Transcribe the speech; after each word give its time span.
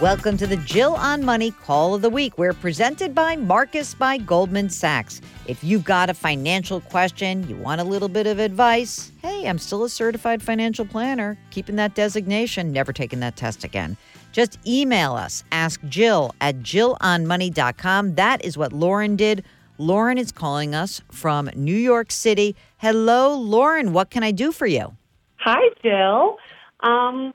Welcome 0.00 0.36
to 0.38 0.46
the 0.48 0.56
Jill 0.56 0.94
on 0.96 1.24
Money 1.24 1.52
Call 1.52 1.94
of 1.94 2.02
the 2.02 2.10
Week. 2.10 2.36
We're 2.36 2.52
presented 2.52 3.14
by 3.14 3.36
Marcus 3.36 3.94
by 3.94 4.18
Goldman 4.18 4.68
Sachs. 4.68 5.20
If 5.46 5.62
you've 5.62 5.84
got 5.84 6.10
a 6.10 6.14
financial 6.14 6.80
question, 6.80 7.48
you 7.48 7.54
want 7.54 7.80
a 7.80 7.84
little 7.84 8.08
bit 8.08 8.26
of 8.26 8.40
advice, 8.40 9.12
hey, 9.22 9.48
I'm 9.48 9.56
still 9.56 9.84
a 9.84 9.88
certified 9.88 10.42
financial 10.42 10.84
planner, 10.84 11.38
keeping 11.52 11.76
that 11.76 11.94
designation, 11.94 12.72
never 12.72 12.92
taking 12.92 13.20
that 13.20 13.36
test 13.36 13.62
again. 13.62 13.96
Just 14.32 14.58
email 14.66 15.12
us, 15.12 15.44
ask 15.52 15.80
Jill 15.88 16.34
at 16.40 16.56
jillonmoney.com. 16.56 18.16
That 18.16 18.44
is 18.44 18.58
what 18.58 18.72
Lauren 18.72 19.14
did. 19.14 19.44
Lauren 19.78 20.18
is 20.18 20.32
calling 20.32 20.74
us 20.74 21.02
from 21.12 21.48
New 21.54 21.72
York 21.72 22.10
City. 22.10 22.56
Hello, 22.78 23.32
Lauren. 23.38 23.92
What 23.92 24.10
can 24.10 24.24
I 24.24 24.32
do 24.32 24.50
for 24.50 24.66
you? 24.66 24.96
Hi, 25.36 25.68
Jill. 25.84 26.36
Um, 26.80 27.32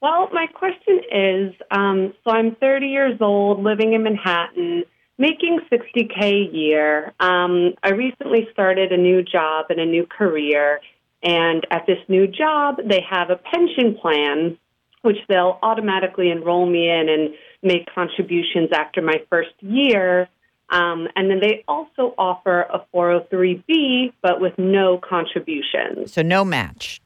well, 0.00 0.28
my 0.32 0.46
question 0.46 1.00
is 1.12 1.54
um, 1.70 2.14
so 2.24 2.30
I'm 2.32 2.56
30 2.56 2.86
years 2.86 3.18
old, 3.20 3.62
living 3.62 3.92
in 3.92 4.02
Manhattan, 4.02 4.84
making 5.18 5.60
60K 5.70 6.22
a 6.22 6.56
year. 6.56 7.12
Um, 7.20 7.74
I 7.82 7.90
recently 7.90 8.48
started 8.52 8.92
a 8.92 8.96
new 8.96 9.22
job 9.22 9.66
and 9.68 9.78
a 9.78 9.84
new 9.84 10.06
career. 10.06 10.80
And 11.22 11.66
at 11.70 11.84
this 11.86 11.98
new 12.08 12.26
job, 12.26 12.78
they 12.82 13.04
have 13.08 13.28
a 13.28 13.36
pension 13.36 13.98
plan, 14.00 14.56
which 15.02 15.18
they'll 15.28 15.58
automatically 15.62 16.30
enroll 16.30 16.64
me 16.64 16.88
in 16.88 17.10
and 17.10 17.34
make 17.62 17.94
contributions 17.94 18.70
after 18.72 19.02
my 19.02 19.22
first 19.28 19.52
year. 19.60 20.28
Um, 20.70 21.08
and 21.16 21.30
then 21.30 21.40
they 21.40 21.64
also 21.68 22.14
offer 22.16 22.62
a 22.62 22.86
403B, 22.94 24.14
but 24.22 24.40
with 24.40 24.56
no 24.56 24.98
contributions. 24.98 26.12
So, 26.12 26.22
no 26.22 26.44
match. 26.44 27.02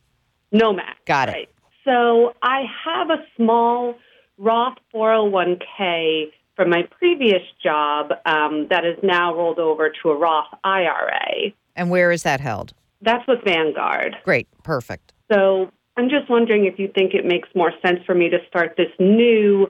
No 0.52 0.72
match. 0.72 0.98
Got 1.06 1.30
it. 1.30 1.32
Right. 1.32 1.48
So 1.84 2.34
I 2.42 2.62
have 2.84 3.10
a 3.10 3.22
small 3.36 3.94
Roth 4.38 4.78
401k 4.94 6.32
from 6.56 6.70
my 6.70 6.82
previous 6.98 7.42
job 7.62 8.12
um, 8.26 8.68
that 8.70 8.84
is 8.84 8.96
now 9.02 9.34
rolled 9.34 9.58
over 9.58 9.92
to 10.02 10.10
a 10.10 10.18
Roth 10.18 10.46
IRA. 10.62 11.52
And 11.76 11.90
where 11.90 12.10
is 12.12 12.22
that 12.22 12.40
held? 12.40 12.72
That's 13.02 13.26
with 13.28 13.40
Vanguard. 13.44 14.16
Great. 14.24 14.48
Perfect. 14.62 15.12
So 15.30 15.70
I'm 15.96 16.08
just 16.08 16.30
wondering 16.30 16.64
if 16.64 16.78
you 16.78 16.88
think 16.94 17.14
it 17.14 17.24
makes 17.24 17.48
more 17.54 17.72
sense 17.84 18.00
for 18.06 18.14
me 18.14 18.28
to 18.30 18.38
start 18.48 18.74
this 18.76 18.90
new, 18.98 19.68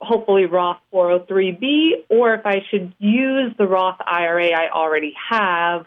hopefully 0.00 0.46
Roth 0.46 0.78
403b, 0.92 2.04
or 2.08 2.34
if 2.34 2.46
I 2.46 2.62
should 2.70 2.94
use 2.98 3.52
the 3.58 3.66
Roth 3.66 3.98
IRA 4.06 4.50
I 4.50 4.70
already 4.70 5.14
have, 5.30 5.86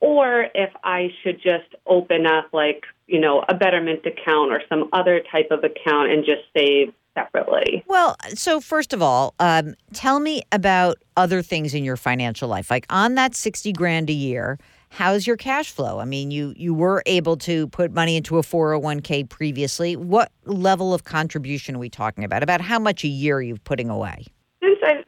or 0.00 0.46
if 0.54 0.72
I 0.82 1.08
should 1.22 1.40
just 1.42 1.74
open 1.86 2.26
up 2.26 2.48
like 2.52 2.84
you 3.10 3.18
know, 3.18 3.44
a 3.48 3.54
betterment 3.54 4.06
account 4.06 4.52
or 4.52 4.62
some 4.68 4.88
other 4.92 5.20
type 5.30 5.48
of 5.50 5.64
account 5.64 6.12
and 6.12 6.24
just 6.24 6.42
save 6.56 6.94
separately. 7.14 7.82
Well, 7.88 8.16
so 8.34 8.60
first 8.60 8.92
of 8.92 9.02
all, 9.02 9.34
um, 9.40 9.74
tell 9.92 10.20
me 10.20 10.42
about 10.52 10.98
other 11.16 11.42
things 11.42 11.74
in 11.74 11.82
your 11.82 11.96
financial 11.96 12.48
life. 12.48 12.70
Like 12.70 12.86
on 12.88 13.16
that 13.16 13.34
60 13.34 13.72
grand 13.72 14.08
a 14.08 14.12
year, 14.12 14.60
how's 14.90 15.26
your 15.26 15.36
cash 15.36 15.72
flow? 15.72 15.98
I 15.98 16.04
mean, 16.04 16.30
you 16.30 16.54
you 16.56 16.72
were 16.72 17.02
able 17.04 17.36
to 17.38 17.66
put 17.68 17.92
money 17.92 18.16
into 18.16 18.38
a 18.38 18.42
401k 18.42 19.28
previously. 19.28 19.96
What 19.96 20.30
level 20.44 20.94
of 20.94 21.02
contribution 21.02 21.74
are 21.74 21.80
we 21.80 21.90
talking 21.90 22.22
about? 22.22 22.44
About 22.44 22.60
how 22.60 22.78
much 22.78 23.02
a 23.02 23.08
year 23.08 23.38
are 23.38 23.42
you 23.42 23.56
putting 23.56 23.90
away? 23.90 24.24
Since 24.62 24.78
I 24.84 24.99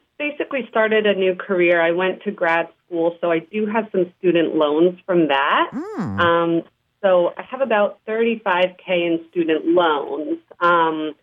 basically 0.53 0.69
started 0.69 1.05
a 1.05 1.13
new 1.15 1.35
career, 1.35 1.81
I 1.81 1.91
went 1.91 2.23
to 2.23 2.31
grad 2.31 2.69
school, 2.85 3.17
so 3.21 3.31
I 3.31 3.39
do 3.39 3.65
have 3.65 3.87
some 3.91 4.11
student 4.19 4.55
loans 4.55 4.99
from 5.05 5.27
that. 5.27 5.71
Mm. 5.73 6.19
Um, 6.19 6.63
so 7.01 7.33
I 7.37 7.43
have 7.43 7.61
about 7.61 7.99
35K 8.07 8.87
in 8.87 9.25
student 9.31 9.65
loans. 9.65 10.39
Um, 10.59 11.13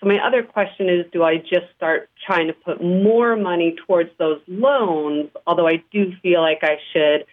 so 0.00 0.06
my 0.06 0.18
other 0.24 0.42
question 0.42 0.88
is 0.88 1.06
do 1.12 1.22
I 1.22 1.38
just 1.38 1.66
start 1.76 2.10
trying 2.26 2.46
to 2.48 2.52
put 2.52 2.82
more 2.82 3.36
money 3.36 3.74
towards 3.86 4.10
those 4.18 4.40
loans? 4.46 5.30
Although 5.46 5.66
I 5.66 5.82
do 5.90 6.12
feel 6.22 6.40
like 6.40 6.60
I 6.62 6.76
should 6.92 7.26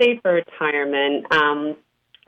save 0.00 0.22
for 0.22 0.32
retirement. 0.34 1.32
Um, 1.32 1.76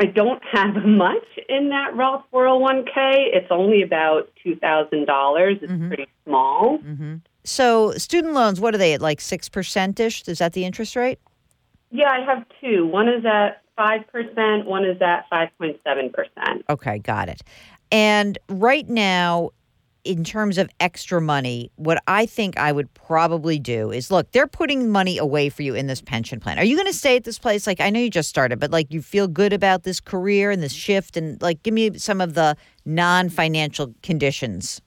I 0.00 0.06
don't 0.06 0.42
have 0.52 0.74
much 0.84 1.26
in 1.48 1.70
that 1.70 1.96
Roth 1.96 2.24
401k. 2.32 2.86
It's 3.32 3.48
only 3.50 3.82
about 3.82 4.30
$2,000. 4.44 5.62
It's 5.62 5.72
mm-hmm. 5.72 5.88
pretty 5.88 6.08
small. 6.24 6.78
Mm-hmm. 6.78 7.16
So, 7.44 7.92
student 7.92 8.32
loans, 8.32 8.60
what 8.60 8.74
are 8.74 8.78
they 8.78 8.94
at 8.94 9.00
like 9.00 9.20
6% 9.20 10.00
ish? 10.00 10.26
Is 10.26 10.38
that 10.38 10.54
the 10.54 10.64
interest 10.64 10.96
rate? 10.96 11.18
Yeah, 11.90 12.10
I 12.10 12.24
have 12.24 12.44
two. 12.60 12.86
One 12.86 13.08
is 13.08 13.24
at 13.24 13.62
5%, 13.78 14.64
one 14.64 14.84
is 14.84 15.00
at 15.02 15.30
5.7%. 15.30 16.62
Okay, 16.70 16.98
got 16.98 17.28
it. 17.28 17.42
And 17.92 18.38
right 18.48 18.88
now, 18.88 19.50
in 20.04 20.22
terms 20.22 20.58
of 20.58 20.68
extra 20.80 21.20
money, 21.20 21.70
what 21.76 22.02
I 22.06 22.26
think 22.26 22.58
I 22.58 22.72
would 22.72 22.92
probably 22.94 23.58
do 23.58 23.90
is 23.90 24.10
look, 24.10 24.30
they're 24.32 24.46
putting 24.46 24.90
money 24.90 25.18
away 25.18 25.48
for 25.48 25.62
you 25.62 25.74
in 25.74 25.86
this 25.86 26.02
pension 26.02 26.40
plan. 26.40 26.58
Are 26.58 26.64
you 26.64 26.76
going 26.76 26.86
to 26.86 26.92
stay 26.92 27.16
at 27.16 27.24
this 27.24 27.38
place? 27.38 27.66
Like, 27.66 27.80
I 27.80 27.90
know 27.90 28.00
you 28.00 28.10
just 28.10 28.28
started, 28.28 28.58
but 28.60 28.70
like, 28.70 28.92
you 28.92 29.00
feel 29.00 29.28
good 29.28 29.52
about 29.52 29.82
this 29.82 30.00
career 30.00 30.50
and 30.50 30.62
this 30.62 30.72
shift? 30.72 31.16
And 31.16 31.40
like, 31.40 31.62
give 31.62 31.74
me 31.74 31.98
some 31.98 32.20
of 32.20 32.34
the 32.34 32.56
non 32.84 33.28
financial 33.28 33.94
conditions. 34.02 34.80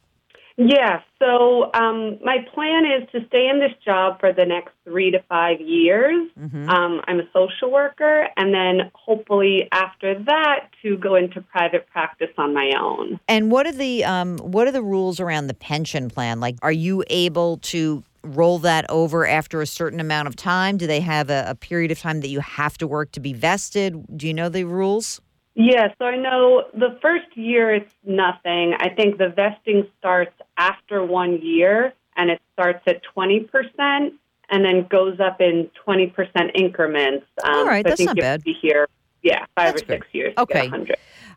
Yeah, 0.58 1.02
so 1.20 1.72
um, 1.76 2.18
my 2.24 2.38
plan 2.54 2.84
is 2.86 3.08
to 3.12 3.26
stay 3.28 3.48
in 3.48 3.60
this 3.60 3.74
job 3.86 4.20
for 4.20 4.34
the 4.34 4.44
next 4.44 4.72
three 4.84 5.12
to 5.12 5.22
five 5.30 5.62
years. 5.62 6.28
Mm-hmm. 6.38 6.68
Um, 6.68 7.02
I'm 7.08 7.20
a 7.20 7.30
social 7.32 7.72
worker, 7.72 8.28
and 8.36 8.54
then 8.54 8.92
hopefully 8.96 9.70
after 9.72 10.18
that 10.24 10.70
to 10.82 10.98
go 10.98 11.16
into 11.16 11.42
private 11.42 11.88
practice 11.92 12.32
on 12.40 12.56
my 12.56 12.74
own. 12.80 13.20
And 13.28 13.52
what 13.52 13.68
are 13.68 13.72
the 13.72 14.04
um, 14.04 14.40
what 14.40 14.68
are 14.68 14.72
the 14.72 14.82
rules 14.82 15.20
around 15.20 15.46
the 15.46 15.54
pension 15.54 16.10
plan? 16.10 16.40
Like, 16.40 16.58
are 16.64 16.72
you 16.72 17.04
able 17.08 17.58
to 17.58 18.04
roll 18.24 18.58
that 18.60 18.90
over 18.90 19.28
after 19.28 19.62
a 19.62 19.68
certain 19.68 20.00
amount 20.00 20.28
of 20.28 20.36
time? 20.36 20.78
Do 20.78 20.88
they 20.88 21.02
have 21.02 21.30
a, 21.30 21.46
a 21.48 21.56
period 21.56 21.92
of 21.92 22.00
time 22.00 22.22
that 22.22 22.30
you 22.30 22.40
have 22.40 22.80
to 22.80 22.88
work 22.88 23.12
to 23.12 23.20
be 23.20 23.34
vested? 23.34 24.18
Do 24.18 24.28
you 24.28 24.34
know 24.34 24.50
the 24.50 24.64
rules? 24.64 25.22
Yeah, 25.60 25.88
so 25.98 26.06
I 26.06 26.18
know 26.18 26.66
the 26.76 27.00
first 27.02 27.36
year 27.36 27.74
it's 27.74 27.92
nothing. 28.06 28.76
I 28.80 28.90
think 28.90 29.18
the 29.18 29.30
vesting 29.30 29.88
starts 29.98 30.36
after 30.56 31.04
one 31.04 31.42
year 31.42 31.94
and 32.16 32.30
it 32.30 32.40
starts 32.54 32.84
at 32.86 33.02
20% 33.18 33.50
and 34.50 34.64
then 34.64 34.86
goes 34.88 35.20
up 35.20 35.42
in 35.42 35.68
20% 35.86 36.14
increments. 36.54 37.26
Um, 37.44 37.54
All 37.56 37.66
right, 37.66 37.84
so 37.84 37.90
that's 37.90 38.02
not 38.02 38.18
bad. 38.18 38.44
Be 38.44 38.54
here, 38.54 38.88
yeah, 39.24 39.46
five 39.56 39.74
that's 39.74 39.82
or 39.82 39.86
six 39.88 40.08
years. 40.12 40.36
Okay. 40.38 40.72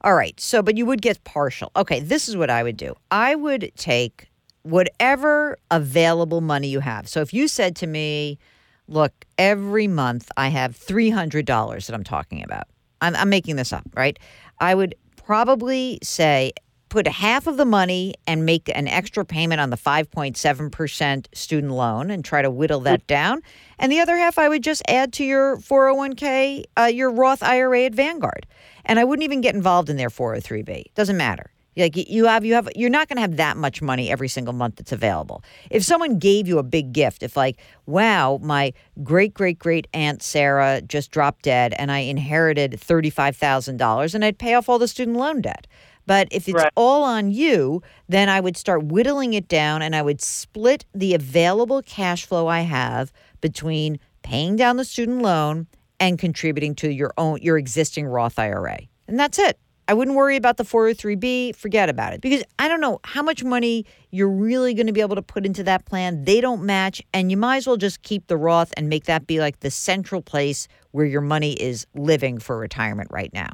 All 0.03 0.15
right, 0.15 0.39
so, 0.39 0.61
but 0.61 0.77
you 0.77 0.85
would 0.85 1.01
get 1.01 1.25
partial. 1.25 1.73
Okay, 1.75 2.01
this 2.01 2.29
is 2.29 2.37
what 2.37 2.51
I 2.51 2.63
would 2.63 2.77
do 2.77 2.95
I 3.11 3.35
would 3.35 3.73
take 3.75 4.31
whatever 4.65 5.57
available 5.71 6.43
money 6.43 6.69
you 6.69 6.81
have. 6.81 7.09
So 7.09 7.23
if 7.23 7.33
you 7.33 7.49
said 7.49 7.75
to 7.77 7.87
me, 7.87 8.39
look, 8.87 9.25
every 9.39 9.89
month 9.89 10.31
I 10.37 10.49
have 10.49 10.77
$300 10.77 11.87
that 11.87 11.95
I'm 11.95 12.05
talking 12.05 12.45
about. 12.45 12.69
I'm, 13.01 13.15
I'm 13.17 13.29
making 13.29 13.57
this 13.57 13.73
up, 13.73 13.85
right? 13.95 14.19
I 14.59 14.75
would 14.75 14.95
probably 15.17 15.99
say 16.03 16.53
put 16.91 17.07
half 17.07 17.47
of 17.47 17.57
the 17.57 17.65
money 17.65 18.15
and 18.27 18.45
make 18.45 18.69
an 18.75 18.89
extra 18.89 19.25
payment 19.25 19.61
on 19.61 19.71
the 19.71 19.77
5.7% 19.77 21.27
student 21.33 21.73
loan 21.73 22.11
and 22.11 22.25
try 22.25 22.43
to 22.43 22.51
whittle 22.51 22.81
that 22.81 23.07
down. 23.07 23.41
And 23.79 23.91
the 23.91 24.01
other 24.01 24.17
half 24.17 24.39
I 24.39 24.49
would 24.49 24.63
just 24.63 24.83
add 24.89 25.13
to 25.15 25.25
your 25.25 25.57
401k, 25.59 26.65
uh, 26.77 26.85
your 26.85 27.11
Roth 27.11 27.43
IRA 27.43 27.85
at 27.85 27.95
Vanguard. 27.95 28.47
And 28.85 28.99
I 28.99 29.05
wouldn't 29.05 29.25
even 29.25 29.41
get 29.41 29.55
involved 29.55 29.89
in 29.89 29.97
their 29.97 30.11
403b. 30.11 30.93
Doesn't 30.95 31.17
matter. 31.17 31.53
Like 31.77 31.97
you 31.97 32.27
have, 32.27 32.45
you 32.45 32.55
have, 32.55 32.69
you're 32.75 32.91
not 32.91 33.09
going 33.09 33.17
to 33.17 33.23
have 33.23 33.37
that 33.37 33.57
much 33.57 33.81
money 33.81 34.11
every 34.11 34.29
single 34.29 34.53
month 34.53 34.77
that's 34.77 34.93
available. 34.93 35.43
If 35.71 35.85
someone 35.85 36.19
gave 36.19 36.49
you 36.49 36.59
a 36.59 36.63
big 36.63 36.93
gift, 36.93 37.23
if 37.23 37.37
like, 37.37 37.59
wow, 37.87 38.39
my 38.43 38.73
great 39.03 39.35
great 39.35 39.59
great 39.59 39.87
aunt 39.95 40.23
Sarah 40.23 40.81
just 40.83 41.11
dropped 41.11 41.43
dead, 41.43 41.75
and 41.79 41.93
I 41.93 41.99
inherited 41.99 42.79
thirty 42.81 43.11
five 43.11 43.37
thousand 43.37 43.77
dollars, 43.77 44.15
and 44.15 44.25
I'd 44.25 44.39
pay 44.39 44.55
off 44.55 44.69
all 44.69 44.79
the 44.79 44.89
student 44.89 45.17
loan 45.17 45.41
debt. 45.41 45.67
But 46.07 46.29
if 46.33 46.49
it's 46.49 46.57
right. 46.57 46.73
all 46.77 47.05
on 47.05 47.31
you, 47.31 47.83
then 48.09 48.29
I 48.29 48.41
would 48.41 48.57
start 48.57 48.85
whittling 48.85 49.35
it 49.35 49.47
down, 49.47 49.81
and 49.81 49.95
I 49.95 50.03
would 50.03 50.21
split 50.21 50.85
the 50.93 51.15
available 51.15 51.83
cash 51.83 52.27
flow 52.27 52.49
I 52.49 52.61
have 52.61 53.13
between 53.41 54.01
paying 54.23 54.57
down 54.57 54.77
the 54.77 54.85
student 54.85 55.23
loan 55.23 55.69
and 56.01 56.19
contributing 56.19 56.75
to 56.77 56.91
your 56.91 57.13
own 57.17 57.39
your 57.43 57.59
existing 57.59 58.07
Roth 58.07 58.39
IRA, 58.39 58.81
and 59.07 59.21
that's 59.21 59.39
it. 59.39 59.59
I 59.91 59.93
wouldn't 59.93 60.17
worry 60.17 60.37
about 60.37 60.57
the 60.57 60.63
403b, 60.63 61.57
forget 61.57 61.89
about 61.89 62.13
it. 62.13 62.21
Because 62.21 62.45
I 62.61 62.69
don't 62.69 62.81
know 62.81 63.01
how 63.03 63.25
much 63.25 63.43
money 63.43 63.85
you're 64.13 64.31
really 64.31 64.73
going 64.73 64.87
to 64.87 64.93
be 64.93 65.01
able 65.01 65.17
to 65.17 65.23
put 65.23 65.45
into 65.45 65.65
that 65.65 65.85
plan. 65.85 66.23
They 66.23 66.41
don't 66.41 66.63
match, 66.63 67.03
and 67.13 67.29
you 67.29 67.37
might 67.37 67.57
as 67.57 67.67
well 67.67 67.77
just 67.77 68.03
keep 68.03 68.29
the 68.29 68.37
Roth 68.37 68.73
and 68.77 68.89
make 68.89 69.07
that 69.07 69.27
be 69.27 69.41
like 69.41 69.59
the 69.59 69.71
central 69.73 70.23
place 70.23 70.69
where 70.93 71.07
your 71.07 71.23
money 71.23 71.55
is 71.55 71.89
living 71.97 72.39
for 72.39 72.57
retirement 72.57 73.09
right 73.11 73.33
now. 73.35 73.49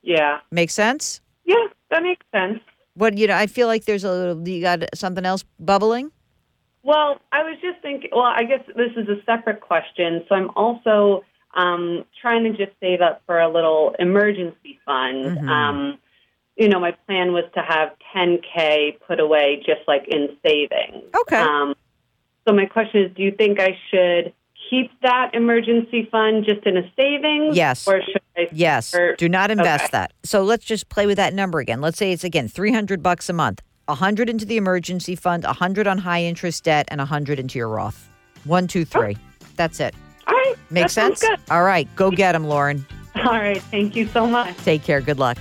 Yeah. 0.00 0.38
Makes 0.50 0.72
sense? 0.72 1.20
Yeah, 1.44 1.66
that 1.90 2.02
makes 2.02 2.24
sense. 2.32 2.60
But, 2.96 3.18
you 3.18 3.26
know, 3.26 3.36
I 3.36 3.46
feel 3.46 3.66
like 3.66 3.84
there's 3.84 4.04
a 4.04 4.10
little, 4.10 4.48
you 4.48 4.62
got 4.62 4.84
something 4.94 5.26
else 5.26 5.44
bubbling? 5.60 6.10
Well, 6.82 7.20
I 7.32 7.42
was 7.42 7.58
just 7.60 7.82
thinking, 7.82 8.08
well, 8.12 8.32
I 8.34 8.44
guess 8.44 8.64
this 8.68 8.92
is 8.96 9.10
a 9.10 9.22
separate 9.26 9.60
question. 9.60 10.24
So 10.26 10.36
I'm 10.36 10.48
also 10.56 11.22
um, 11.54 12.04
trying 12.20 12.44
to 12.44 12.50
just 12.50 12.72
save 12.80 13.00
up 13.00 13.22
for 13.26 13.40
a 13.40 13.48
little 13.52 13.94
emergency 13.98 14.78
fund. 14.84 15.24
Mm-hmm. 15.24 15.48
Um, 15.48 15.98
you 16.56 16.68
know, 16.68 16.80
my 16.80 16.92
plan 17.06 17.32
was 17.32 17.44
to 17.54 17.62
have 17.62 17.90
10K 18.14 19.00
put 19.06 19.20
away 19.20 19.62
just 19.64 19.80
like 19.88 20.06
in 20.08 20.36
savings. 20.44 21.04
Okay. 21.22 21.36
Um, 21.36 21.74
so 22.46 22.54
my 22.54 22.66
question 22.66 23.04
is 23.04 23.16
do 23.16 23.22
you 23.22 23.32
think 23.32 23.60
I 23.60 23.76
should 23.90 24.32
keep 24.68 24.90
that 25.02 25.30
emergency 25.34 26.08
fund 26.10 26.44
just 26.44 26.66
in 26.66 26.76
a 26.76 26.90
savings? 26.96 27.56
Yes. 27.56 27.86
Or 27.86 28.02
should 28.02 28.22
I? 28.36 28.48
Yes. 28.52 28.94
or- 28.94 29.16
Do 29.16 29.28
not 29.28 29.50
invest 29.50 29.84
okay. 29.84 29.90
that. 29.92 30.12
So 30.24 30.42
let's 30.42 30.64
just 30.64 30.88
play 30.88 31.06
with 31.06 31.16
that 31.16 31.34
number 31.34 31.58
again. 31.58 31.80
Let's 31.80 31.98
say 31.98 32.12
it's 32.12 32.24
again 32.24 32.48
300 32.48 33.02
bucks 33.02 33.28
a 33.28 33.32
month. 33.32 33.62
100 33.86 34.30
into 34.30 34.44
the 34.44 34.56
emergency 34.56 35.16
fund, 35.16 35.44
100 35.44 35.86
on 35.86 35.98
high 35.98 36.22
interest 36.22 36.64
debt 36.64 36.86
and 36.88 36.98
100 36.98 37.38
into 37.38 37.58
your 37.58 37.68
Roth. 37.68 38.08
One, 38.44 38.66
two, 38.66 38.84
three. 38.84 39.16
That's 39.56 39.80
it. 39.80 39.94
All 40.72 40.80
right. 40.80 40.82
Makes 40.82 40.94
that 40.94 41.00
sounds 41.02 41.20
sense? 41.20 41.40
All 41.50 41.62
right, 41.64 41.88
go 41.96 42.10
get 42.10 42.32
them, 42.32 42.44
Lauren. 42.44 42.84
All 43.16 43.32
right. 43.32 43.62
Thank 43.64 43.94
you 43.94 44.06
so 44.08 44.26
much. 44.26 44.56
Take 44.58 44.82
care. 44.82 45.00
Good 45.00 45.18
luck. 45.18 45.38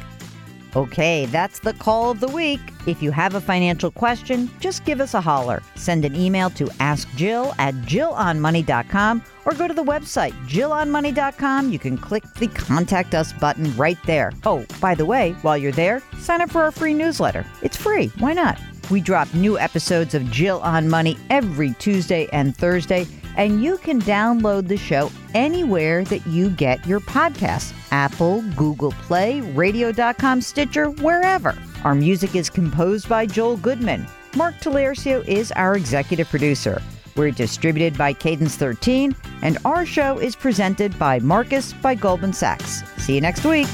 Okay, 0.73 1.25
that's 1.25 1.59
the 1.59 1.73
call 1.73 2.11
of 2.11 2.21
the 2.21 2.29
week. 2.29 2.61
If 2.87 3.01
you 3.03 3.11
have 3.11 3.35
a 3.35 3.41
financial 3.41 3.91
question, 3.91 4.49
just 4.61 4.85
give 4.85 5.01
us 5.01 5.13
a 5.13 5.19
holler. 5.19 5.61
Send 5.75 6.05
an 6.05 6.15
email 6.15 6.49
to 6.51 6.65
askjill 6.65 7.53
at 7.59 7.73
jillonmoney.com 7.75 9.21
or 9.43 9.51
go 9.53 9.67
to 9.67 9.73
the 9.73 9.83
website 9.83 10.31
jillonmoney.com. 10.47 11.71
You 11.71 11.79
can 11.79 11.97
click 11.97 12.23
the 12.35 12.47
contact 12.47 13.13
us 13.13 13.33
button 13.33 13.75
right 13.75 13.97
there. 14.05 14.31
Oh, 14.45 14.65
by 14.79 14.95
the 14.95 15.05
way, 15.05 15.33
while 15.41 15.57
you're 15.57 15.73
there, 15.73 16.01
sign 16.19 16.39
up 16.39 16.49
for 16.49 16.61
our 16.61 16.71
free 16.71 16.93
newsletter. 16.93 17.45
It's 17.61 17.75
free. 17.75 18.07
Why 18.19 18.31
not? 18.31 18.57
We 18.89 19.01
drop 19.01 19.33
new 19.33 19.59
episodes 19.59 20.13
of 20.15 20.29
Jill 20.31 20.59
on 20.61 20.89
Money 20.89 21.17
every 21.29 21.73
Tuesday 21.79 22.27
and 22.31 22.55
Thursday, 22.55 23.07
and 23.37 23.63
you 23.63 23.77
can 23.77 24.01
download 24.01 24.67
the 24.67 24.77
show 24.77 25.11
anywhere 25.33 26.03
that 26.05 26.25
you 26.27 26.49
get 26.49 26.85
your 26.85 26.99
podcasts 26.99 27.73
Apple, 27.91 28.41
Google 28.55 28.91
Play, 28.91 29.41
radio.com, 29.41 30.41
Stitcher, 30.41 30.89
wherever. 30.89 31.57
Our 31.83 31.95
music 31.95 32.35
is 32.35 32.49
composed 32.49 33.09
by 33.09 33.25
Joel 33.25 33.57
Goodman. 33.57 34.07
Mark 34.35 34.55
Talercio 34.55 35.27
is 35.27 35.51
our 35.53 35.75
executive 35.75 36.29
producer. 36.29 36.81
We're 37.15 37.31
distributed 37.31 37.97
by 37.97 38.13
Cadence 38.13 38.55
13, 38.55 39.15
and 39.41 39.57
our 39.65 39.85
show 39.85 40.17
is 40.17 40.35
presented 40.35 40.97
by 40.97 41.19
Marcus 41.19 41.73
by 41.73 41.95
Goldman 41.95 42.33
Sachs. 42.33 42.83
See 42.97 43.15
you 43.15 43.21
next 43.21 43.43
week. 43.43 43.67